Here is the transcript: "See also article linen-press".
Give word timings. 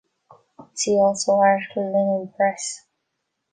"See 0.73 0.97
also 0.97 1.33
article 1.33 1.93
linen-press". 1.93 2.85